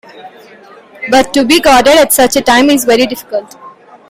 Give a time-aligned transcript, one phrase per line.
[1.11, 3.55] But to be guarded at such a time is very difficult.